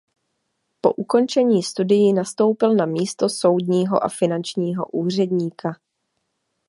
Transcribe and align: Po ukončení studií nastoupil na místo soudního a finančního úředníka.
Po 0.81 0.93
ukončení 0.93 1.63
studií 1.63 2.13
nastoupil 2.13 2.75
na 2.75 2.85
místo 2.85 3.29
soudního 3.29 4.03
a 4.03 4.09
finančního 4.09 4.85
úředníka. 4.85 5.73